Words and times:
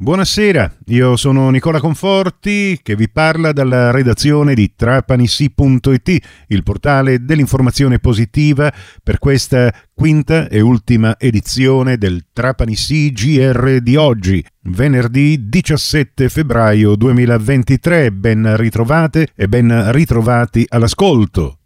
Buonasera, 0.00 0.76
io 0.86 1.16
sono 1.16 1.50
Nicola 1.50 1.80
Conforti 1.80 2.78
che 2.84 2.94
vi 2.94 3.10
parla 3.10 3.50
dalla 3.50 3.90
redazione 3.90 4.54
di 4.54 4.74
trapanissi.it, 4.76 6.18
il 6.46 6.62
portale 6.62 7.24
dell'informazione 7.24 7.98
positiva 7.98 8.72
per 9.02 9.18
questa 9.18 9.74
quinta 9.92 10.46
e 10.46 10.60
ultima 10.60 11.18
edizione 11.18 11.98
del 11.98 12.26
Trapanissi 12.32 13.10
GR 13.10 13.80
di 13.80 13.96
oggi, 13.96 14.44
venerdì 14.66 15.48
17 15.48 16.28
febbraio 16.28 16.94
2023. 16.94 18.12
Ben 18.12 18.56
ritrovate 18.56 19.26
e 19.34 19.48
ben 19.48 19.90
ritrovati 19.90 20.64
all'ascolto. 20.68 21.57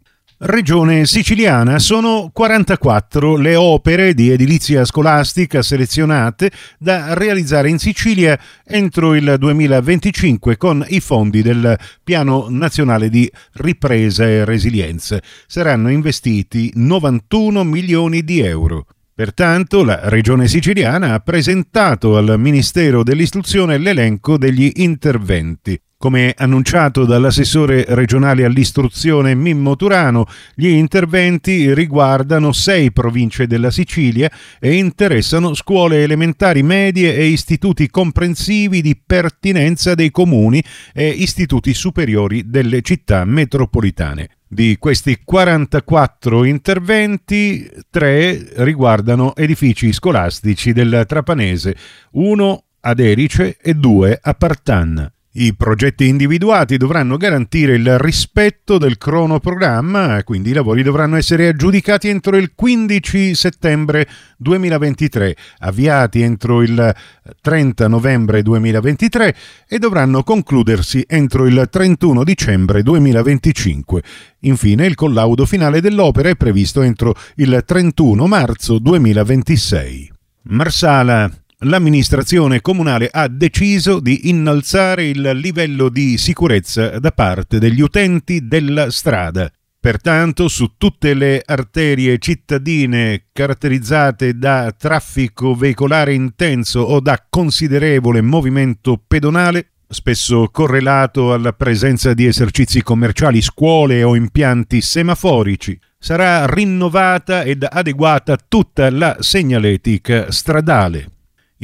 Regione 0.45 1.05
siciliana 1.05 1.79
sono 1.79 2.29
44 2.33 3.37
le 3.37 3.55
opere 3.55 4.13
di 4.13 4.29
edilizia 4.29 4.83
scolastica 4.83 5.61
selezionate 5.61 6.51
da 6.77 7.13
realizzare 7.13 7.69
in 7.69 7.79
Sicilia 7.79 8.37
entro 8.65 9.15
il 9.15 9.35
2025 9.39 10.57
con 10.57 10.83
i 10.89 10.99
fondi 10.99 11.41
del 11.41 11.79
Piano 12.03 12.47
Nazionale 12.49 13.07
di 13.07 13.31
Ripresa 13.53 14.25
e 14.25 14.43
Resilienza. 14.43 15.17
Saranno 15.47 15.89
investiti 15.89 16.69
91 16.75 17.63
milioni 17.63 18.21
di 18.25 18.41
euro. 18.41 18.87
Pertanto 19.15 19.85
la 19.85 20.09
Regione 20.09 20.49
siciliana 20.49 21.13
ha 21.13 21.19
presentato 21.21 22.17
al 22.17 22.37
Ministero 22.37 23.01
dell'Istruzione 23.01 23.77
l'elenco 23.77 24.37
degli 24.37 24.69
interventi. 24.75 25.79
Come 26.03 26.33
annunciato 26.35 27.05
dall'assessore 27.05 27.85
regionale 27.87 28.43
all'istruzione 28.43 29.35
Mimmo 29.35 29.77
Turano, 29.77 30.25
gli 30.53 30.67
interventi 30.67 31.73
riguardano 31.73 32.51
sei 32.51 32.91
province 32.91 33.47
della 33.47 33.71
Sicilia 33.71 34.29
e 34.59 34.73
interessano 34.73 35.53
scuole 35.53 36.03
elementari, 36.03 36.61
medie 36.61 37.15
e 37.15 37.27
istituti 37.27 37.89
comprensivi 37.89 38.81
di 38.81 38.99
pertinenza 39.01 39.95
dei 39.95 40.11
comuni 40.11 40.61
e 40.91 41.07
istituti 41.07 41.73
superiori 41.73 42.49
delle 42.49 42.81
città 42.81 43.23
metropolitane. 43.23 44.27
Di 44.45 44.75
questi 44.77 45.19
44 45.23 46.43
interventi, 46.43 47.65
tre 47.89 48.45
riguardano 48.55 49.37
edifici 49.37 49.93
scolastici 49.93 50.73
del 50.73 51.05
Trapanese, 51.07 51.77
uno 52.11 52.65
ad 52.81 52.99
Erice 52.99 53.55
e 53.57 53.73
due 53.73 54.19
a 54.21 54.33
Partanna. 54.33 55.09
I 55.35 55.55
progetti 55.55 56.05
individuati 56.05 56.77
dovranno 56.77 57.17
garantire 57.17 57.73
il 57.73 57.97
rispetto 57.97 58.77
del 58.77 58.99
cronoprogramma, 58.99 60.23
quindi 60.23 60.51
i 60.51 60.53
lavori 60.53 60.83
dovranno 60.83 61.15
essere 61.15 61.47
aggiudicati 61.47 62.07
entro 62.07 62.37
il 62.37 62.51
15 62.53 63.33
settembre 63.33 64.07
2023, 64.37 65.35
avviati 65.57 66.21
entro 66.21 66.61
il 66.61 66.95
30 67.41 67.87
novembre 67.87 68.43
2023 68.43 69.35
e 69.67 69.79
dovranno 69.79 70.21
concludersi 70.21 71.03
entro 71.07 71.47
il 71.47 71.67
31 71.67 72.23
dicembre 72.23 72.83
2025. 72.83 74.03
Infine 74.41 74.85
il 74.85 74.93
collaudo 74.93 75.47
finale 75.47 75.81
dell'opera 75.81 76.29
è 76.29 76.35
previsto 76.35 76.83
entro 76.83 77.15
il 77.37 77.63
31 77.65 78.27
marzo 78.27 78.77
2026. 78.77 80.11
Marsala 80.43 81.42
l'amministrazione 81.63 82.61
comunale 82.61 83.09
ha 83.11 83.27
deciso 83.27 83.99
di 83.99 84.29
innalzare 84.29 85.05
il 85.05 85.31
livello 85.35 85.89
di 85.89 86.17
sicurezza 86.17 86.99
da 86.99 87.11
parte 87.11 87.59
degli 87.59 87.81
utenti 87.81 88.47
della 88.47 88.89
strada. 88.91 89.51
Pertanto, 89.79 90.47
su 90.47 90.75
tutte 90.77 91.13
le 91.13 91.41
arterie 91.45 92.17
cittadine 92.17 93.25
caratterizzate 93.33 94.37
da 94.37 94.73
traffico 94.77 95.55
veicolare 95.55 96.13
intenso 96.13 96.79
o 96.79 97.01
da 97.01 97.25
considerevole 97.29 98.21
movimento 98.21 99.01
pedonale, 99.05 99.71
spesso 99.89 100.47
correlato 100.51 101.33
alla 101.33 101.51
presenza 101.51 102.13
di 102.13 102.25
esercizi 102.25 102.81
commerciali, 102.81 103.41
scuole 103.41 104.03
o 104.03 104.15
impianti 104.15 104.79
semaforici, 104.79 105.77
sarà 105.99 106.45
rinnovata 106.45 107.43
ed 107.43 107.67
adeguata 107.69 108.37
tutta 108.37 108.89
la 108.89 109.17
segnaletica 109.19 110.31
stradale. 110.31 111.09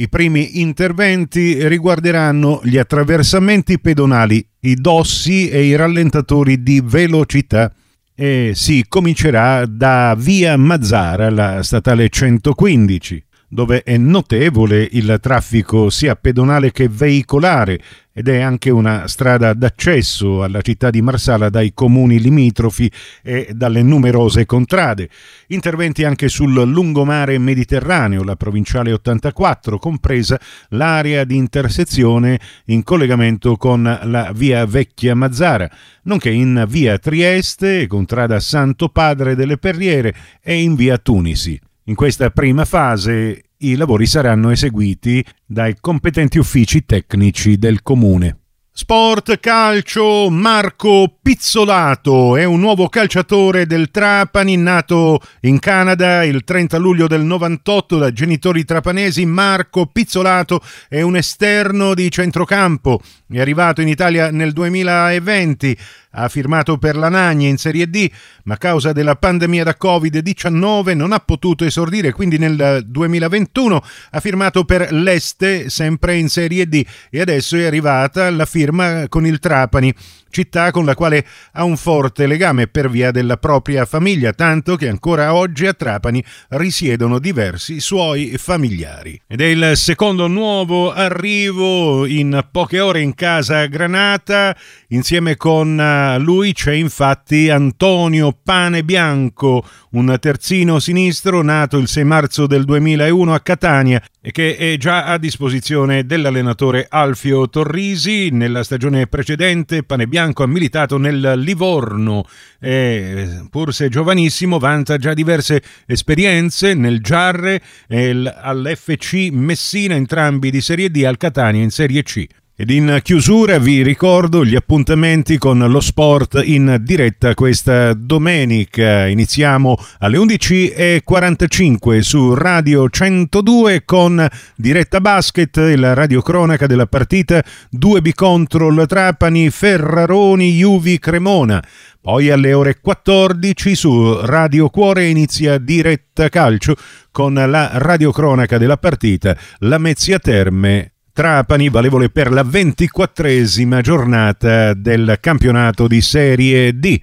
I 0.00 0.08
primi 0.08 0.62
interventi 0.62 1.68
riguarderanno 1.68 2.62
gli 2.64 2.78
attraversamenti 2.78 3.78
pedonali, 3.78 4.42
i 4.60 4.74
dossi 4.76 5.50
e 5.50 5.64
i 5.64 5.76
rallentatori 5.76 6.62
di 6.62 6.80
velocità. 6.82 7.70
E 8.14 8.52
si 8.54 8.86
comincerà 8.88 9.66
da 9.66 10.14
via 10.16 10.56
Mazzara, 10.56 11.28
la 11.28 11.62
statale 11.62 12.08
115 12.08 13.24
dove 13.52 13.82
è 13.82 13.96
notevole 13.96 14.86
il 14.92 15.18
traffico 15.20 15.90
sia 15.90 16.14
pedonale 16.14 16.70
che 16.70 16.88
veicolare 16.88 17.80
ed 18.12 18.28
è 18.28 18.40
anche 18.40 18.70
una 18.70 19.08
strada 19.08 19.54
d'accesso 19.54 20.42
alla 20.44 20.60
città 20.60 20.90
di 20.90 21.02
Marsala 21.02 21.48
dai 21.48 21.72
comuni 21.74 22.20
limitrofi 22.20 22.90
e 23.22 23.50
dalle 23.52 23.82
numerose 23.82 24.46
contrade. 24.46 25.08
Interventi 25.48 26.04
anche 26.04 26.28
sul 26.28 26.52
lungomare 26.52 27.38
mediterraneo, 27.38 28.22
la 28.22 28.36
provinciale 28.36 28.92
84, 28.92 29.78
compresa 29.78 30.40
l'area 30.68 31.24
di 31.24 31.36
intersezione 31.36 32.38
in 32.66 32.84
collegamento 32.84 33.56
con 33.56 33.82
la 33.82 34.32
via 34.32 34.64
Vecchia 34.64 35.16
Mazzara, 35.16 35.68
nonché 36.04 36.30
in 36.30 36.64
via 36.68 36.98
Trieste, 36.98 37.88
contrada 37.88 38.38
Santo 38.38 38.90
Padre 38.90 39.34
delle 39.34 39.56
Perriere 39.56 40.14
e 40.40 40.60
in 40.60 40.76
via 40.76 40.98
Tunisi. 40.98 41.60
In 41.90 41.96
questa 41.96 42.30
prima 42.30 42.64
fase 42.64 43.46
i 43.56 43.74
lavori 43.74 44.06
saranno 44.06 44.50
eseguiti 44.50 45.24
dai 45.44 45.74
competenti 45.80 46.38
uffici 46.38 46.86
tecnici 46.86 47.58
del 47.58 47.82
comune. 47.82 48.39
Sport 48.72 49.40
calcio 49.40 50.30
Marco 50.30 51.18
Pizzolato 51.20 52.36
è 52.36 52.44
un 52.44 52.60
nuovo 52.60 52.88
calciatore 52.88 53.66
del 53.66 53.90
Trapani 53.90 54.56
nato 54.56 55.20
in 55.40 55.58
Canada 55.58 56.22
il 56.22 56.44
30 56.44 56.78
luglio 56.78 57.08
del 57.08 57.22
98 57.22 57.98
da 57.98 58.12
genitori 58.12 58.64
trapanesi. 58.64 59.26
Marco 59.26 59.86
Pizzolato 59.86 60.62
è 60.88 61.00
un 61.00 61.16
esterno 61.16 61.94
di 61.94 62.10
centrocampo, 62.12 63.00
è 63.28 63.40
arrivato 63.40 63.80
in 63.80 63.88
Italia 63.88 64.30
nel 64.30 64.52
2020 64.52 65.76
ha 66.12 66.28
firmato 66.28 66.76
per 66.76 66.96
la 66.96 67.08
Nagna 67.08 67.46
in 67.46 67.56
Serie 67.56 67.88
D, 67.88 68.10
ma 68.44 68.54
a 68.54 68.56
causa 68.56 68.92
della 68.92 69.14
pandemia 69.14 69.62
da 69.62 69.76
Covid-19 69.80 70.96
non 70.96 71.12
ha 71.12 71.20
potuto 71.20 71.64
esordire, 71.64 72.10
quindi 72.10 72.36
nel 72.36 72.82
2021 72.84 73.84
ha 74.10 74.20
firmato 74.20 74.64
per 74.64 74.92
l'Este, 74.92 75.70
sempre 75.70 76.16
in 76.16 76.28
Serie 76.28 76.68
D, 76.68 76.84
e 77.10 77.20
adesso 77.20 77.56
è 77.56 77.64
arrivata 77.64 78.28
la 78.30 78.44
firma 78.44 78.59
con 79.08 79.26
il 79.26 79.38
Trapani 79.38 79.94
città 80.30 80.70
con 80.70 80.84
la 80.84 80.94
quale 80.94 81.26
ha 81.52 81.64
un 81.64 81.76
forte 81.76 82.26
legame 82.26 82.66
per 82.68 82.88
via 82.88 83.10
della 83.10 83.36
propria 83.36 83.84
famiglia, 83.84 84.32
tanto 84.32 84.76
che 84.76 84.88
ancora 84.88 85.34
oggi 85.34 85.66
a 85.66 85.74
Trapani 85.74 86.24
risiedono 86.50 87.18
diversi 87.18 87.80
suoi 87.80 88.36
familiari. 88.38 89.20
Ed 89.26 89.40
è 89.40 89.46
il 89.46 89.72
secondo 89.74 90.26
nuovo 90.28 90.92
arrivo 90.92 92.06
in 92.06 92.46
poche 92.50 92.80
ore 92.80 93.00
in 93.00 93.14
casa 93.14 93.66
Granata, 93.66 94.56
insieme 94.88 95.36
con 95.36 95.78
eh, 95.78 96.18
lui 96.18 96.52
c'è 96.52 96.72
infatti 96.72 97.50
Antonio 97.50 98.36
Pane 98.42 98.84
Bianco, 98.84 99.64
un 99.90 100.16
terzino 100.20 100.78
sinistro 100.78 101.42
nato 101.42 101.76
il 101.78 101.88
6 101.88 102.04
marzo 102.04 102.46
del 102.46 102.64
2001 102.64 103.34
a 103.34 103.40
Catania 103.40 104.02
e 104.22 104.30
che 104.30 104.56
è 104.56 104.76
già 104.76 105.04
a 105.04 105.18
disposizione 105.18 106.04
dell'allenatore 106.04 106.86
Alfio 106.88 107.48
Torrisi. 107.48 108.30
Nella 108.50 108.64
stagione 108.64 109.06
precedente 109.06 109.84
Pane 109.84 110.08
Bianco 110.08 110.42
ha 110.42 110.48
militato 110.48 110.98
nel 110.98 111.34
Livorno 111.36 112.26
e 112.58 113.46
pur 113.48 113.72
se 113.72 113.88
giovanissimo 113.88 114.58
vanta 114.58 114.98
già 114.98 115.14
diverse 115.14 115.62
esperienze 115.86 116.74
nel 116.74 117.00
Giarre 117.00 117.62
e 117.86 118.10
all'FC 118.10 119.28
Messina, 119.30 119.94
entrambi 119.94 120.50
di 120.50 120.60
Serie 120.60 120.90
D, 120.90 121.04
al 121.06 121.16
Catania 121.16 121.62
in 121.62 121.70
Serie 121.70 122.02
C. 122.02 122.26
Ed 122.60 122.68
in 122.68 123.00
chiusura 123.02 123.58
vi 123.58 123.82
ricordo 123.82 124.44
gli 124.44 124.54
appuntamenti 124.54 125.38
con 125.38 125.60
lo 125.60 125.80
sport 125.80 126.42
in 126.44 126.76
diretta 126.82 127.32
questa 127.32 127.94
domenica. 127.94 129.06
Iniziamo 129.06 129.78
alle 130.00 130.18
11.45 130.18 132.00
su 132.00 132.34
Radio 132.34 132.90
102 132.90 133.84
con 133.86 134.28
diretta 134.56 135.00
basket 135.00 135.56
e 135.56 135.76
la 135.76 135.94
radiocronaca 135.94 136.66
della 136.66 136.84
partita 136.84 137.42
2B 137.74 138.10
contro 138.14 138.68
il 138.68 138.84
Trapani 138.86 139.48
Ferraroni 139.48 140.52
Juvi 140.52 140.98
Cremona. 140.98 141.64
Poi 141.98 142.28
alle 142.28 142.52
ore 142.52 142.78
14 142.78 143.74
su 143.74 144.20
Radio 144.20 144.68
Cuore 144.68 145.06
inizia 145.06 145.56
diretta 145.56 146.28
calcio 146.28 146.76
con 147.10 147.32
la 147.32 147.70
radiocronaca 147.72 148.58
della 148.58 148.76
partita 148.76 149.34
Lamezia 149.60 150.18
Terme 150.18 150.92
Trapani, 151.12 151.68
valevole 151.68 152.08
per 152.08 152.30
la 152.30 152.44
ventiquattresima 152.44 153.80
giornata 153.80 154.74
del 154.74 155.18
campionato 155.20 155.88
di 155.88 156.00
Serie 156.00 156.78
D. 156.78 157.00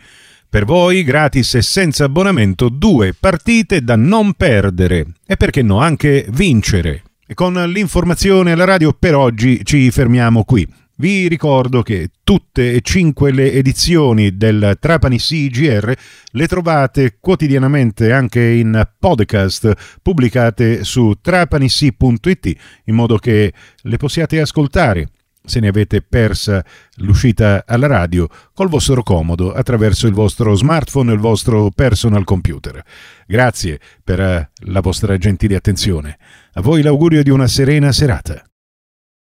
Per 0.50 0.64
voi, 0.64 1.04
gratis 1.04 1.56
e 1.56 1.62
senza 1.62 2.06
abbonamento, 2.06 2.70
due 2.70 3.14
partite 3.14 3.84
da 3.84 3.98
non 3.98 4.34
perdere 4.34 5.06
e 5.26 5.36
perché 5.36 5.62
no 5.62 5.80
anche 5.80 6.26
vincere. 6.30 7.04
E 7.28 7.34
con 7.34 7.54
l'informazione 7.54 8.54
alla 8.54 8.64
radio 8.64 8.94
per 8.98 9.14
oggi 9.14 9.60
ci 9.66 9.92
fermiamo 9.92 10.46
qui. 10.46 10.66
Vi 11.00 11.28
ricordo 11.28 11.84
che 11.84 12.10
tutte 12.24 12.74
e 12.74 12.82
cinque 12.82 13.32
le 13.32 13.52
edizioni 13.52 14.36
del 14.36 14.78
Trapani 14.80 15.20
CGR 15.20 15.94
le 16.32 16.48
trovate 16.48 17.18
quotidianamente 17.20 18.12
anche 18.12 18.44
in 18.44 18.84
podcast 18.98 20.00
pubblicate 20.02 20.84
su 20.84 21.14
trapanic.it 21.22 22.58
in 22.86 22.96
modo 22.96 23.20
che 23.20 23.54
le 23.80 23.98
possiate 23.98 24.42
ascoltare 24.42 25.10
se 25.44 25.60
ne 25.60 25.68
avete 25.68 26.02
persa 26.02 26.66
l'uscita 26.96 27.64
alla 27.68 27.86
radio 27.86 28.28
col 28.56 28.68
vostro 28.68 29.04
comodo 29.04 29.54
attraverso 29.54 30.08
il 30.08 30.14
vostro 30.14 30.56
smartphone 30.56 31.12
e 31.12 31.14
il 31.14 31.20
vostro 31.20 31.70
personal 31.70 32.24
computer. 32.24 32.84
Grazie 33.28 33.80
per 34.04 34.50
la 34.56 34.82
vostra 34.82 35.16
gentile 35.18 35.56
attenzione. 35.56 36.18
A 36.54 36.62
voi 36.62 36.82
l'augurio 36.82 37.22
di 37.22 37.30
una 37.30 37.46
serena 37.46 37.92
serata. 37.92 38.47